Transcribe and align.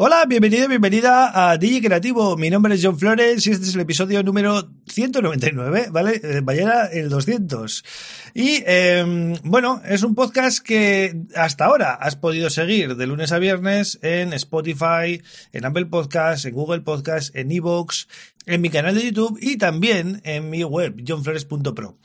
Hola, 0.00 0.26
bienvenido, 0.28 0.68
bienvenida 0.68 1.50
a 1.50 1.58
DJ 1.58 1.82
Creativo. 1.82 2.36
Mi 2.36 2.50
nombre 2.50 2.72
es 2.72 2.80
John 2.84 2.96
Flores 2.96 3.44
y 3.44 3.50
este 3.50 3.66
es 3.66 3.74
el 3.74 3.80
episodio 3.80 4.22
número 4.22 4.70
199, 4.86 5.88
¿vale? 5.90 6.20
Eh, 6.22 6.40
mañana 6.40 6.84
el 6.84 7.08
200. 7.08 7.84
Y 8.32 8.62
em, 8.64 9.34
bueno, 9.42 9.82
es 9.84 10.04
un 10.04 10.14
podcast 10.14 10.60
que 10.60 11.24
hasta 11.34 11.64
ahora 11.64 11.94
has 11.94 12.14
podido 12.14 12.48
seguir 12.48 12.94
de 12.94 13.08
lunes 13.08 13.32
a 13.32 13.40
viernes 13.40 13.98
en 14.02 14.32
Spotify, 14.34 15.20
en 15.52 15.64
Apple 15.64 15.86
Podcasts, 15.86 16.44
en 16.44 16.54
Google 16.54 16.82
Podcasts, 16.82 17.32
en 17.34 17.50
Evox, 17.50 18.06
en 18.48 18.60
mi 18.62 18.70
canal 18.70 18.94
de 18.94 19.04
YouTube 19.04 19.38
y 19.40 19.58
también 19.58 20.20
en 20.24 20.50
mi 20.50 20.64
web, 20.64 20.96
johnflores.pro. 21.06 21.98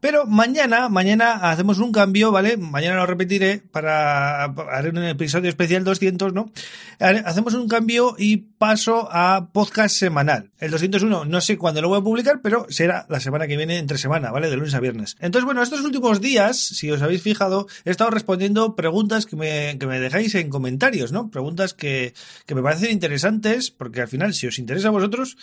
Pero 0.00 0.26
mañana, 0.26 0.88
mañana 0.88 1.50
hacemos 1.50 1.78
un 1.78 1.90
cambio, 1.90 2.30
¿vale? 2.30 2.56
Mañana 2.56 2.96
lo 2.96 3.06
repetiré 3.06 3.62
para 3.70 4.44
haré 4.44 4.90
un 4.90 4.98
episodio 4.98 5.48
especial 5.48 5.84
200, 5.84 6.34
¿no? 6.34 6.52
Hacemos 6.98 7.54
un 7.54 7.68
cambio 7.68 8.14
y 8.18 8.36
paso 8.36 9.08
a 9.10 9.50
podcast 9.52 9.96
semanal. 9.96 10.50
El 10.58 10.70
201 10.70 11.24
no 11.24 11.40
sé 11.40 11.56
cuándo 11.56 11.80
lo 11.80 11.88
voy 11.88 11.98
a 11.98 12.02
publicar, 12.02 12.40
pero 12.42 12.66
será 12.68 13.06
la 13.08 13.20
semana 13.20 13.46
que 13.46 13.56
viene 13.56 13.78
entre 13.78 13.98
semana, 13.98 14.30
¿vale? 14.30 14.50
De 14.50 14.56
lunes 14.56 14.74
a 14.74 14.80
viernes. 14.80 15.16
Entonces, 15.20 15.44
bueno, 15.44 15.62
estos 15.62 15.80
últimos 15.80 16.20
días, 16.20 16.58
si 16.58 16.90
os 16.90 17.00
habéis 17.00 17.22
fijado, 17.22 17.66
he 17.84 17.90
estado 17.90 18.10
respondiendo 18.10 18.76
preguntas 18.76 19.24
que 19.24 19.36
me, 19.36 19.78
que 19.78 19.86
me 19.86 19.98
dejáis 19.98 20.34
en 20.34 20.50
comentarios, 20.50 21.12
¿no? 21.12 21.30
Preguntas 21.30 21.72
que, 21.72 22.12
que 22.44 22.54
me 22.54 22.62
parecen 22.62 22.90
interesantes, 22.90 23.70
porque 23.70 24.02
al 24.02 24.08
final, 24.08 24.34
si 24.34 24.46
os 24.46 24.58
interesa 24.58 24.88
a 24.88 24.92
vosotros, 24.92 25.36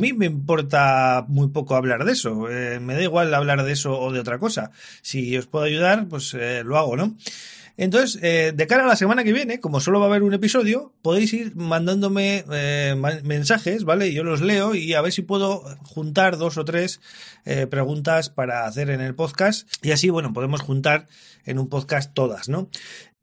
mí 0.00 0.12
me 0.12 0.26
importa 0.26 1.24
muy 1.28 1.48
poco 1.48 1.76
hablar 1.76 2.04
de 2.04 2.12
eso. 2.12 2.48
Eh, 2.50 2.80
me 2.80 2.94
da 2.94 3.02
igual 3.02 3.32
hablar 3.34 3.62
de 3.62 3.72
eso 3.72 3.98
o 3.98 4.12
de 4.12 4.20
otra 4.20 4.38
cosa. 4.38 4.72
Si 5.02 5.36
os 5.36 5.46
puedo 5.46 5.64
ayudar, 5.64 6.08
pues 6.08 6.34
eh, 6.34 6.62
lo 6.64 6.78
hago, 6.78 6.96
¿no? 6.96 7.16
Entonces, 7.76 8.18
eh, 8.22 8.52
de 8.54 8.66
cara 8.66 8.84
a 8.84 8.88
la 8.88 8.96
semana 8.96 9.24
que 9.24 9.32
viene, 9.32 9.60
como 9.60 9.80
solo 9.80 10.00
va 10.00 10.06
a 10.06 10.08
haber 10.08 10.22
un 10.22 10.34
episodio, 10.34 10.92
podéis 11.00 11.32
ir 11.32 11.56
mandándome 11.56 12.44
mensajes, 13.22 13.84
¿vale? 13.84 14.12
Yo 14.12 14.22
los 14.22 14.42
leo 14.42 14.74
y 14.74 14.92
a 14.92 15.00
ver 15.00 15.12
si 15.12 15.22
puedo 15.22 15.64
juntar 15.82 16.36
dos 16.36 16.58
o 16.58 16.64
tres 16.66 17.00
preguntas 17.70 18.28
para 18.28 18.66
hacer 18.66 18.90
en 18.90 19.00
el 19.00 19.14
podcast. 19.14 19.66
Y 19.82 19.92
así, 19.92 20.10
bueno, 20.10 20.34
podemos 20.34 20.60
juntar 20.60 21.06
en 21.46 21.58
un 21.58 21.70
podcast 21.70 22.12
todas, 22.12 22.50
¿no? 22.50 22.68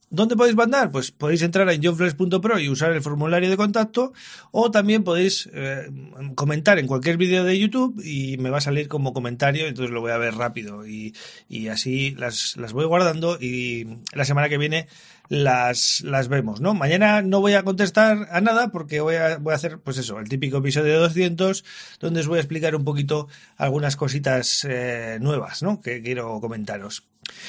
¿Dónde 0.10 0.38
podéis 0.38 0.56
mandar? 0.56 0.90
Pues 0.90 1.12
podéis 1.12 1.42
entrar 1.42 1.70
en 1.70 1.84
johnflores.pro 1.84 2.60
y 2.60 2.70
usar 2.70 2.94
el 2.94 3.02
formulario 3.02 3.50
de 3.50 3.58
contacto 3.58 4.14
o 4.52 4.72
también 4.72 5.04
podéis 5.04 5.50
eh, 5.54 5.92
comentar 6.36 6.80
en 6.80 6.88
cualquier 6.88 7.18
vídeo 7.18 7.44
de 7.44 7.60
YouTube 7.60 8.02
y 8.02 8.38
me 8.38 8.50
va 8.50 8.60
a 8.60 8.62
salir 8.62 8.88
como 8.88 9.12
comentario, 9.12 9.68
entonces 9.68 9.94
lo 9.94 10.00
voy 10.00 10.12
a 10.12 10.18
ver 10.18 10.36
rápido 10.36 10.88
y, 10.88 11.14
y 11.50 11.68
así 11.68 12.12
las, 12.12 12.56
las, 12.56 12.72
voy 12.72 12.86
guardando 12.86 13.38
y 13.38 14.00
la 14.14 14.24
semana 14.24 14.48
que 14.48 14.58
viene 14.58 14.88
las, 15.28 16.00
las 16.06 16.30
vemos, 16.30 16.62
¿no? 16.62 16.74
Mañana 16.74 17.22
no 17.22 17.42
voy 17.42 17.56
a 17.56 17.64
contestar 17.64 18.30
a 18.32 18.40
nada 18.40 18.70
porque 18.70 19.02
voy 19.02 19.16
a, 19.16 19.40
voy 19.40 19.52
a 19.52 19.56
hacer, 19.56 19.80
pues 19.80 19.98
eso, 19.98 20.20
el 20.20 20.30
típico 20.30 20.60
episodio 20.60 20.94
de 20.94 21.00
200 21.00 21.66
donde 22.00 22.22
os 22.22 22.28
voy 22.28 22.38
a 22.38 22.42
explicar 22.42 22.78
un 22.78 22.86
poquito 22.86 23.28
algunas 23.58 23.98
cositas 23.98 24.66
eh, 24.70 25.18
nuevas, 25.20 25.64
¿no? 25.64 25.82
Que 25.82 26.02
quiero 26.02 26.40
comentaros. 26.40 27.04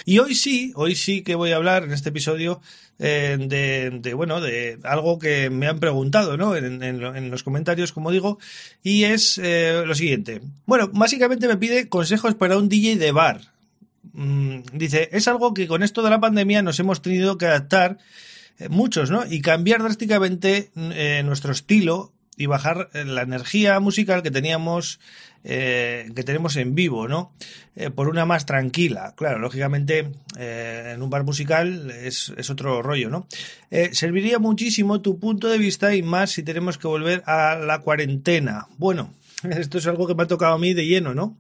Y 0.05 0.19
hoy 0.19 0.35
sí, 0.35 0.73
hoy 0.75 0.95
sí 0.95 1.23
que 1.23 1.35
voy 1.35 1.53
a 1.53 1.57
hablar 1.57 1.85
en 1.85 1.93
este 1.93 2.09
episodio 2.11 2.61
eh, 2.99 3.37
de, 4.01 4.15
bueno, 4.15 4.41
de 4.41 4.79
algo 4.83 5.19
que 5.19 5.51
me 5.51 5.69
han 5.69 5.79
preguntado, 5.79 6.37
¿no? 6.37 6.57
En, 6.57 7.31
los 7.31 7.43
comentarios, 7.43 7.93
como 7.93 8.11
digo, 8.11 8.39
y 8.83 9.05
es 9.05 9.39
eh, 9.39 9.83
lo 9.87 9.95
siguiente. 9.95 10.41
Bueno, 10.67 10.91
básicamente 10.93 11.47
me 11.47 11.57
pide 11.57 11.89
consejos 11.89 12.35
para 12.35 12.59
un 12.59 12.69
DJ 12.69 12.97
de 12.97 13.13
bar. 13.13 13.53
Mm, 14.13 14.61
dice, 14.73 15.09
es 15.13 15.29
algo 15.29 15.55
que 15.55 15.69
con 15.69 15.83
esto 15.83 16.03
de 16.03 16.11
la 16.11 16.21
pandemia 16.21 16.63
nos 16.63 16.81
hemos 16.81 17.03
tenido 17.03 17.39
que 17.39 17.47
adaptar 17.47 17.99
eh, 18.59 18.69
muchos, 18.69 19.11
¿no? 19.11 19.25
Y 19.29 19.43
cambiar 19.43 19.83
drásticamente 19.83 20.71
nuestro 20.75 21.53
estilo 21.53 22.13
y 22.39 22.47
bajar 22.47 22.89
la 22.93 23.23
energía 23.23 23.79
musical 23.81 24.23
que 24.23 24.31
teníamos 24.31 25.01
eh, 25.45 26.11
que 26.17 26.25
tenemos 26.25 26.57
en 26.57 26.75
vivo, 26.75 27.07
¿no? 27.07 27.33
Eh, 27.77 27.91
por 27.91 28.09
una 28.09 28.27
más 28.27 28.45
tranquila. 28.45 29.15
Claro, 29.17 29.39
lógicamente 29.39 30.11
eh, 30.37 30.93
en 30.95 31.03
un 31.03 31.11
bar 31.11 31.25
musical 31.25 31.91
es, 31.91 32.33
es 32.37 32.51
otro 32.51 32.83
rollo, 32.83 33.09
¿no? 33.09 33.27
serviría 33.93 34.39
muchísimo 34.39 35.01
tu 35.01 35.19
punto 35.19 35.49
de 35.49 35.59
vista 35.59 35.95
y 35.95 36.03
más 36.03 36.31
si 36.31 36.43
tenemos 36.43 36.79
que 36.79 36.89
volver 36.89 37.23
a 37.27 37.55
la 37.55 37.81
cuarentena. 37.81 38.67
Bueno, 38.79 39.13
esto 39.51 39.79
es 39.79 39.87
algo 39.87 40.07
que 40.07 40.15
me 40.15 40.25
ha 40.25 40.27
tocado 40.27 40.55
a 40.55 40.59
mí 40.59 40.75
de 40.75 40.87
lleno, 40.87 41.15
¿no? 41.15 41.37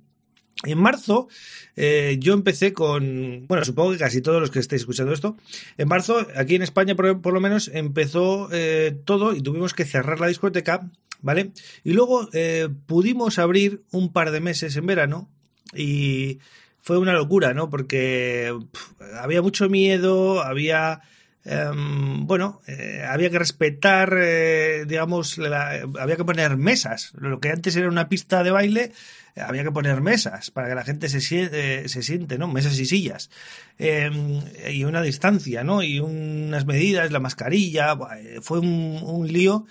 En 0.65 0.79
marzo 0.79 1.29
yo 1.77 2.35
empecé 2.35 2.73
con, 2.73 3.47
bueno, 3.47 3.65
supongo 3.65 3.93
que 3.93 3.99
casi 3.99 4.21
todos 4.21 4.41
los 4.41 4.51
que 4.51 4.59
estéis 4.59 4.83
escuchando 4.83 5.13
esto, 5.13 5.37
en 5.77 5.87
marzo 5.87 6.27
aquí 6.35 6.57
en 6.57 6.63
España 6.63 6.97
por, 6.97 7.33
lo 7.33 7.41
menos 7.41 7.71
empezó 7.73 8.49
todo 9.05 9.35
y 9.35 9.41
tuvimos 9.41 9.75
que 9.75 9.85
cerrar 9.85 10.19
la 10.19 10.27
discoteca 10.27 10.91
¿vale? 11.21 11.53
Y 11.85 11.93
luego 11.93 12.29
eh, 12.33 12.69
pudimos 12.87 13.39
abrir 13.39 13.83
un 13.93 14.13
par 14.13 14.31
de 14.31 14.41
meses 14.41 14.77
en 14.77 14.87
verano 14.87 15.29
y 15.75 16.39
fue 16.81 16.99
una 16.99 17.13
locura, 17.13 17.55
¿no? 17.55 17.71
Porque 17.71 18.57
había 19.21 19.43
mucho 19.43 19.69
miedo, 19.69 20.43
había... 20.43 21.03
Em, 21.51 22.27
bueno, 22.27 22.61
eh, 22.67 23.03
había 23.09 23.31
que 23.31 23.39
respetar, 23.39 24.15
eh, 24.21 24.85
digamos, 24.87 25.39
había 25.99 26.17
que 26.17 26.25
poner 26.25 26.59
mesas. 26.59 27.13
Lo 27.19 27.41
que 27.41 27.49
antes 27.49 27.75
era 27.75 27.89
una 27.89 28.11
pista 28.11 28.45
de 28.45 28.51
baile, 28.51 28.93
había 29.35 29.65
que 29.65 29.73
poner 29.73 30.03
mesas 30.03 30.51
para 30.51 30.69
que 30.69 30.75
la 30.75 30.85
gente 30.85 31.09
se, 31.09 31.21
se 31.21 32.03
siente, 32.03 32.37
¿no? 32.37 32.49
Mesas 32.49 32.79
y 32.79 32.85
sillas. 32.85 33.31
Em, 33.79 34.43
y 34.71 34.85
una 34.85 35.01
distancia, 35.01 35.65
¿no? 35.65 35.83
Y 35.83 36.01
unas 36.01 36.67
medidas, 36.67 37.13
la 37.13 37.21
mascarilla. 37.21 37.97
Fue 38.43 38.59
un 38.59 39.27
lío 39.27 39.65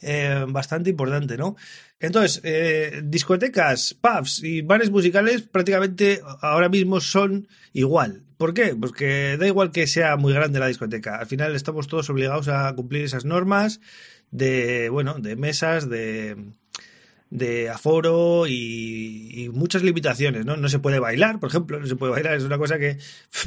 eh, 0.00 0.44
bastante 0.48 0.90
importante, 0.90 1.36
¿no? 1.36 1.56
Entonces, 2.00 2.40
eh, 2.44 3.02
discotecas, 3.04 3.94
pubs 3.94 4.42
y 4.42 4.62
bares 4.62 4.90
musicales 4.90 5.42
prácticamente 5.42 6.20
ahora 6.40 6.68
mismo 6.68 7.00
son 7.00 7.48
igual. 7.72 8.22
¿Por 8.36 8.52
qué? 8.52 8.76
Porque 8.78 9.36
da 9.38 9.46
igual 9.46 9.70
que 9.70 9.86
sea 9.86 10.16
muy 10.16 10.32
grande 10.34 10.58
la 10.58 10.66
discoteca. 10.66 11.16
Al 11.16 11.26
final 11.26 11.54
estamos 11.54 11.86
todos 11.86 12.10
obligados 12.10 12.48
a 12.48 12.74
cumplir 12.74 13.04
esas 13.04 13.24
normas 13.24 13.80
de, 14.30 14.88
bueno, 14.90 15.14
de 15.14 15.36
mesas, 15.36 15.88
de, 15.88 16.36
de 17.30 17.68
aforo 17.68 18.46
y, 18.46 19.50
muchas 19.52 19.82
limitaciones, 19.82 20.44
¿no? 20.44 20.56
No 20.56 20.68
se 20.68 20.78
puede 20.78 20.98
bailar, 20.98 21.40
por 21.40 21.48
ejemplo, 21.48 21.80
no 21.80 21.86
se 21.86 21.96
puede 21.96 22.12
bailar, 22.12 22.34
es 22.34 22.44
una 22.44 22.58
cosa 22.58 22.78
que 22.78 22.98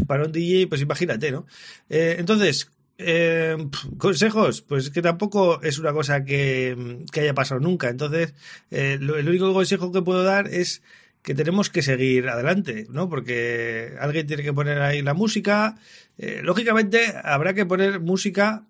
para 0.07 0.25
un 0.25 0.31
DJ, 0.31 0.67
pues 0.67 0.81
imagínate, 0.81 1.31
¿no? 1.31 1.45
Eh, 1.89 2.15
entonces, 2.19 2.71
eh, 2.99 3.55
consejos, 3.99 4.61
pues 4.63 4.89
que 4.89 5.03
tampoco 5.03 5.61
es 5.61 5.77
una 5.77 5.93
cosa 5.93 6.25
que, 6.25 7.05
haya 7.13 7.33
pasado 7.35 7.59
nunca. 7.59 7.89
Entonces, 7.89 8.33
eh, 8.71 8.97
el 8.99 9.29
único 9.29 9.53
consejo 9.53 9.91
que 9.91 10.01
puedo 10.01 10.23
dar 10.23 10.47
es 10.47 10.81
que 11.21 11.35
tenemos 11.35 11.69
que 11.69 11.83
seguir 11.83 12.27
adelante, 12.27 12.87
¿no? 12.89 13.07
Porque 13.07 13.93
alguien 13.99 14.25
tiene 14.25 14.43
que 14.43 14.53
poner 14.53 14.81
ahí 14.81 15.03
la 15.03 15.13
música. 15.13 15.77
Eh, 16.17 16.41
lógicamente, 16.43 17.13
habrá 17.23 17.53
que 17.53 17.67
poner 17.67 17.99
música, 17.99 18.63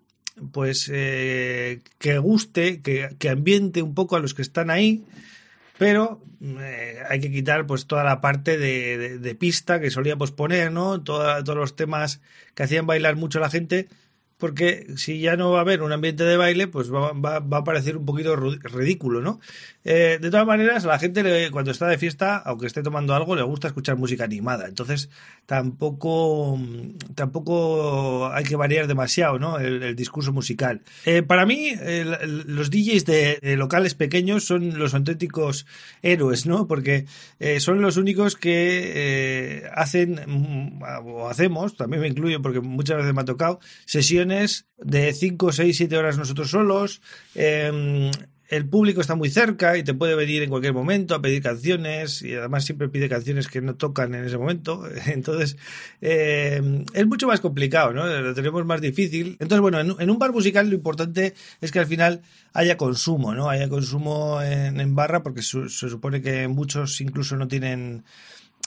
pues, 0.52 0.86
que 0.86 2.18
guste, 2.20 2.82
que, 2.82 3.28
ambiente 3.30 3.80
un 3.80 3.94
poco 3.94 4.16
a 4.16 4.20
los 4.20 4.34
que 4.34 4.42
están 4.42 4.68
ahí. 4.68 5.04
Pero 5.78 6.20
hay 7.08 7.20
que 7.20 7.30
quitar 7.30 7.66
pues 7.66 7.86
toda 7.86 8.04
la 8.04 8.20
parte 8.20 8.58
de, 8.58 9.18
de, 9.18 9.34
pista 9.36 9.80
que 9.80 9.90
solíamos 9.90 10.32
poner, 10.32 10.72
¿no? 10.72 11.02
todos 11.02 11.56
los 11.56 11.76
temas 11.76 12.20
que 12.54 12.64
hacían 12.64 12.86
bailar 12.86 13.14
mucho 13.16 13.38
a 13.38 13.42
la 13.42 13.50
gente, 13.50 13.88
porque 14.38 14.86
si 14.96 15.20
ya 15.20 15.36
no 15.36 15.50
va 15.50 15.58
a 15.58 15.62
haber 15.62 15.82
un 15.82 15.92
ambiente 15.92 16.22
de 16.22 16.36
baile, 16.36 16.68
pues 16.68 16.92
va, 16.92 17.12
va, 17.12 17.56
a 17.56 17.64
parecer 17.64 17.96
un 17.96 18.06
poquito 18.06 18.36
ridículo, 18.36 19.20
¿no? 19.20 19.40
Eh, 19.84 20.18
de 20.20 20.30
todas 20.30 20.46
maneras, 20.46 20.84
a 20.84 20.88
la 20.88 20.98
gente 20.98 21.50
cuando 21.50 21.72
está 21.72 21.88
de 21.88 21.98
fiesta, 21.98 22.36
aunque 22.36 22.66
esté 22.66 22.82
tomando 22.82 23.14
algo, 23.14 23.34
le 23.34 23.42
gusta 23.42 23.68
escuchar 23.68 23.96
música 23.96 24.24
animada. 24.24 24.68
Entonces, 24.68 25.10
tampoco, 25.46 26.56
tampoco 27.16 28.30
hay 28.32 28.44
que 28.44 28.54
variar 28.54 28.86
demasiado, 28.86 29.38
¿no? 29.40 29.58
El, 29.58 29.96
discurso 29.96 30.32
musical. 30.32 30.82
Eh, 31.04 31.22
para 31.22 31.44
mí, 31.46 31.72
los 32.46 32.70
DJs 32.70 33.04
de, 33.06 33.56
locales 33.56 33.94
pequeños 33.94 34.44
son 34.44 34.78
los 34.78 34.94
auténticos 34.94 35.66
héroes, 36.02 36.46
¿no? 36.46 36.68
Porque 36.68 37.06
eh, 37.40 37.58
son 37.58 37.80
los 37.80 37.96
únicos 37.96 38.36
que 38.36 39.68
hacen, 39.74 40.20
mm, 40.26 40.82
o 41.06 41.28
hacemos, 41.28 41.76
también 41.76 42.02
me 42.02 42.08
incluyo 42.08 42.40
porque 42.40 42.60
muchas 42.60 42.98
veces 42.98 43.14
me 43.14 43.22
ha 43.22 43.24
tocado, 43.24 43.58
sesiones 43.86 44.27
de 44.28 45.12
5, 45.12 45.52
6, 45.52 45.76
7 45.76 45.96
horas 45.96 46.18
nosotros 46.18 46.50
solos. 46.50 47.00
Em, 47.34 48.10
el 48.48 48.66
público 48.66 49.02
está 49.02 49.14
muy 49.14 49.28
cerca 49.28 49.76
y 49.76 49.82
te 49.82 49.92
puede 49.92 50.14
venir 50.14 50.42
en 50.42 50.48
cualquier 50.48 50.72
momento 50.72 51.14
a 51.14 51.20
pedir 51.20 51.42
canciones 51.42 52.22
y 52.22 52.34
además 52.34 52.64
siempre 52.64 52.88
pide 52.88 53.08
canciones 53.08 53.46
que 53.46 53.60
no 53.60 53.76
tocan 53.76 54.14
en 54.14 54.24
ese 54.24 54.38
momento. 54.38 54.88
Entonces, 55.06 55.58
eh, 56.00 56.84
es 56.94 57.06
mucho 57.06 57.26
más 57.26 57.40
complicado, 57.40 57.92
¿no? 57.92 58.06
Lo 58.06 58.34
tenemos 58.34 58.64
más 58.64 58.80
difícil. 58.80 59.36
Entonces, 59.38 59.60
bueno, 59.60 59.80
en, 59.80 60.10
un 60.10 60.18
bar 60.18 60.32
musical 60.32 60.68
lo 60.68 60.74
importante 60.74 61.34
es 61.60 61.70
que 61.70 61.78
al 61.78 61.86
final 61.86 62.22
haya 62.54 62.78
consumo, 62.78 63.34
¿no? 63.34 63.50
Haya 63.50 63.68
consumo 63.68 64.40
en, 64.40 64.94
barra 64.94 65.22
porque 65.22 65.42
se 65.42 65.68
supone 65.68 66.22
que 66.22 66.48
muchos 66.48 67.00
incluso 67.02 67.36
no 67.36 67.48
tienen 67.48 68.04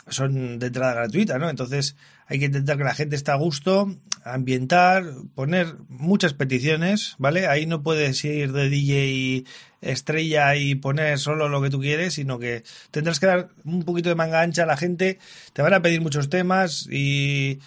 son 0.08 0.60
de 0.60 0.68
entrada 0.68 0.94
gratuita, 0.94 1.38
¿no? 1.40 1.50
Entonces 1.50 1.96
hay 2.28 2.40
que 2.40 2.46
intentar 2.46 2.78
que 2.78 2.84
la 2.84 2.96
gente 2.96 3.16
esté 3.16 3.32
a 3.32 3.36
gusto, 3.36 3.96
ambientar, 4.24 5.06
poner 5.36 5.76
muchas 5.90 6.34
peticiones, 6.34 7.16
¿vale? 7.18 7.48
Ahí 7.48 7.66
no 7.66 7.84
puedes 7.84 8.24
ir 8.24 8.52
de 8.52 8.70
DJ 8.70 9.44
estrella 9.82 10.56
y 10.56 10.76
poner 10.76 11.20
solo 11.20 11.50
lo 11.50 11.62
que 11.62 11.70
tú 11.70 11.80
quieres, 11.80 12.14
sino 12.16 12.40
que 12.40 12.64
tendrás 12.92 13.20
que 13.20 13.26
dar 13.26 13.50
un 13.66 13.84
poquito 13.84 14.10
de 14.10 14.16
manga 14.16 14.42
ancha 14.42 14.64
a 14.64 14.68
la 14.68 14.78
gente, 14.78 15.20
te 15.54 15.62
van 15.62 15.74
a 15.74 15.82
pedir 15.82 16.02
muchos 16.02 16.30
temas 16.30 16.88
y 16.90 17.60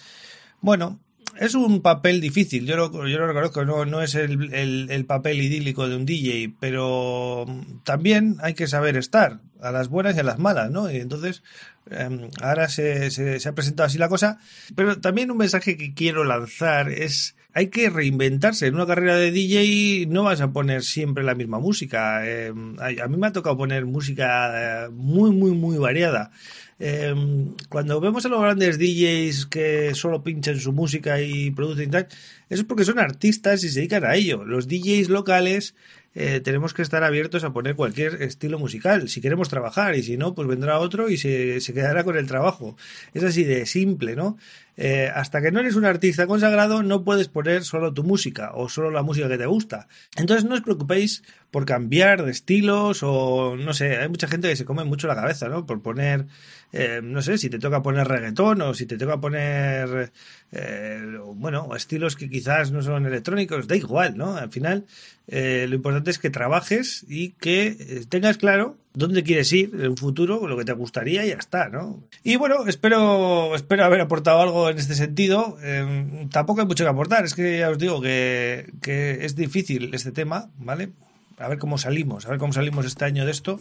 bueno, 0.61 0.99
es 1.39 1.53
un 1.53 1.81
papel 1.81 2.21
difícil, 2.21 2.65
yo 2.65 2.77
lo, 2.77 3.07
yo 3.07 3.17
lo 3.19 3.27
reconozco, 3.27 3.65
no, 3.65 3.85
no 3.85 4.01
es 4.01 4.15
el, 4.15 4.53
el, 4.53 5.05
papel 5.05 5.41
idílico 5.41 5.87
de 5.87 5.95
un 5.95 6.05
DJ, 6.05 6.53
pero 6.59 7.45
también 7.83 8.37
hay 8.41 8.53
que 8.53 8.67
saber 8.67 8.95
estar, 8.95 9.39
a 9.65 9.71
las 9.71 9.89
buenas 9.89 10.15
y 10.15 10.19
a 10.19 10.23
las 10.23 10.39
malas, 10.39 10.69
¿no? 10.69 10.91
Y 10.91 10.97
entonces, 10.97 11.43
em, 11.89 12.29
ahora 12.41 12.69
se, 12.69 13.09
se, 13.11 13.39
se, 13.39 13.49
ha 13.49 13.55
presentado 13.55 13.87
así 13.87 13.97
la 13.97 14.09
cosa, 14.09 14.39
pero 14.75 14.99
también 14.99 15.31
un 15.31 15.37
mensaje 15.37 15.77
que 15.77 15.93
quiero 15.93 16.23
lanzar 16.23 16.89
es, 16.89 17.35
hay 17.53 17.67
que 17.67 17.89
reinventarse, 17.89 18.67
en 18.67 18.75
una 18.75 18.85
carrera 18.85 19.15
de 19.15 19.31
DJ 19.31 20.05
no 20.07 20.23
vas 20.23 20.41
a 20.41 20.51
poner 20.51 20.83
siempre 20.83 21.23
la 21.23 21.35
misma 21.35 21.59
música, 21.59 22.27
em, 22.27 22.75
a, 22.79 23.07
mí 23.07 23.17
me 23.17 23.27
ha 23.27 23.31
tocado 23.31 23.57
poner 23.57 23.85
música 23.85 24.85
eh, 24.85 24.89
muy, 24.89 25.31
muy, 25.31 25.51
muy 25.51 25.77
variada. 25.77 26.31
Em, 26.77 27.53
cuando 27.69 28.01
vemos 28.01 28.25
a 28.25 28.29
los 28.29 28.41
grandes 28.41 28.77
DJs 28.77 29.45
que 29.45 29.95
solo 29.95 30.23
pinchan 30.23 30.59
su 30.59 30.73
música 30.73 31.21
y 31.21 31.51
producen 31.51 31.89
tal, 31.89 32.07
eso 32.49 32.61
es 32.61 32.67
porque 32.67 32.83
son 32.83 32.99
artistas 32.99 33.63
y 33.63 33.69
se 33.69 33.79
dedican 33.79 34.03
a 34.03 34.15
ello. 34.15 34.43
Los 34.43 34.67
DJs 34.67 35.09
locales 35.09 35.73
eh, 36.15 36.39
tenemos 36.39 36.73
que 36.73 36.81
estar 36.81 37.03
abiertos 37.03 37.43
a 37.43 37.51
poner 37.53 37.75
cualquier 37.75 38.21
estilo 38.23 38.57
musical, 38.57 39.09
si 39.09 39.21
queremos 39.21 39.49
trabajar, 39.49 39.95
y 39.95 40.03
si 40.03 40.17
no, 40.17 40.33
pues 40.33 40.47
vendrá 40.47 40.79
otro 40.79 41.09
y 41.09 41.17
se, 41.17 41.59
se 41.61 41.73
quedará 41.73 42.03
con 42.03 42.17
el 42.17 42.25
trabajo. 42.25 42.77
Es 43.13 43.23
así 43.23 43.43
de 43.43 43.65
simple, 43.65 44.15
¿no? 44.15 44.37
Eh, 44.77 45.09
hasta 45.13 45.41
que 45.41 45.51
no 45.51 45.61
eres 45.61 45.75
un 45.75 45.85
artista 45.85 46.27
consagrado, 46.27 46.83
no 46.83 47.03
puedes 47.03 47.29
poner 47.29 47.63
solo 47.63 47.93
tu 47.93 48.03
música 48.03 48.51
o 48.53 48.67
solo 48.67 48.91
la 48.91 49.03
música 49.03 49.29
que 49.29 49.37
te 49.37 49.45
gusta. 49.45 49.87
Entonces 50.17 50.45
no 50.45 50.55
os 50.55 50.61
preocupéis 50.61 51.23
por 51.51 51.65
cambiar 51.65 52.25
de 52.25 52.31
estilos 52.31 53.01
o 53.01 53.55
no 53.55 53.73
sé, 53.73 53.97
hay 53.97 54.09
mucha 54.09 54.27
gente 54.27 54.49
que 54.49 54.55
se 54.55 54.65
come 54.65 54.83
mucho 54.83 55.07
la 55.07 55.15
cabeza, 55.15 55.47
¿no? 55.47 55.65
Por 55.65 55.81
poner, 55.81 56.27
eh, 56.73 56.99
no 57.01 57.21
sé, 57.21 57.37
si 57.37 57.49
te 57.49 57.59
toca 57.59 57.81
poner 57.81 58.07
reggaetón 58.07 58.61
o 58.61 58.73
si 58.73 58.85
te 58.85 58.97
toca 58.97 59.21
poner, 59.21 60.11
eh, 60.51 61.19
bueno, 61.35 61.73
estilos 61.75 62.15
que 62.17 62.29
quizás 62.29 62.71
no 62.71 62.81
son 62.81 63.05
electrónicos, 63.05 63.67
da 63.67 63.77
igual, 63.77 64.17
¿no? 64.17 64.35
Al 64.35 64.51
final, 64.51 64.85
lo 65.27 65.75
importante 65.75 66.11
es 66.11 66.19
que 66.19 66.29
trabajes 66.29 67.05
y 67.07 67.31
que 67.31 68.05
tengas 68.09 68.37
claro 68.37 68.77
dónde 68.95 69.23
quieres 69.23 69.51
ir 69.53 69.71
en 69.73 69.89
un 69.89 69.97
futuro, 69.97 70.47
lo 70.47 70.57
que 70.57 70.65
te 70.65 70.73
gustaría 70.73 71.25
y 71.25 71.29
ya 71.29 71.35
está, 71.35 71.69
¿no? 71.69 72.03
Y 72.23 72.37
bueno, 72.37 72.65
espero, 72.67 73.55
espero 73.55 73.85
haber 73.85 74.01
aportado 74.01 74.41
algo 74.41 74.69
en 74.69 74.77
este 74.77 74.95
sentido. 74.95 75.57
Em, 75.61 76.29
tampoco 76.29 76.61
hay 76.61 76.67
mucho 76.67 76.83
que 76.83 76.89
aportar, 76.89 77.25
es 77.25 77.35
que 77.35 77.59
ya 77.59 77.69
os 77.69 77.77
digo 77.77 78.01
que, 78.01 78.71
que 78.81 79.25
es 79.25 79.35
difícil 79.35 79.93
este 79.93 80.11
tema, 80.11 80.49
¿vale? 80.57 80.89
A 81.37 81.49
ver 81.49 81.57
cómo 81.57 81.77
salimos, 81.77 82.25
a 82.25 82.29
ver 82.29 82.39
cómo 82.39 82.53
salimos 82.53 82.85
este 82.85 83.05
año 83.05 83.25
de 83.25 83.31
esto. 83.31 83.59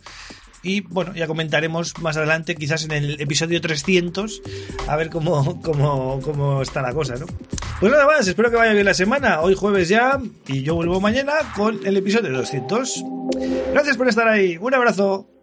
Y 0.63 0.81
bueno, 0.81 1.15
ya 1.15 1.27
comentaremos 1.27 1.99
más 2.01 2.17
adelante, 2.17 2.55
quizás 2.55 2.85
en 2.85 2.93
el 2.93 3.21
episodio 3.21 3.61
300, 3.61 4.41
a 4.89 4.97
ver 4.97 5.11
cómo, 5.11 5.61
cómo, 5.63 6.21
cómo 6.23 6.63
está 6.63 6.81
la 6.81 6.95
cosa, 6.95 7.17
¿no? 7.17 7.27
Pues 7.81 7.93
nada 7.93 8.07
más, 8.07 8.27
espero 8.27 8.51
que 8.51 8.57
vaya 8.57 8.73
bien 8.73 8.87
la 8.87 8.95
semana. 8.95 9.43
Hoy 9.43 9.55
jueves 9.55 9.91
ya, 9.91 10.19
y 10.47 10.63
yo 10.63 10.75
vuelvo 10.75 11.01
mañana 11.01 11.35
con 11.55 11.87
el 11.87 11.99
episodio 11.99 12.33
200. 12.33 13.14
Gracias 13.73 13.97
por 13.97 14.09
estar 14.09 14.29
ahí. 14.29 14.57
Un 14.61 14.75
abrazo. 14.75 15.34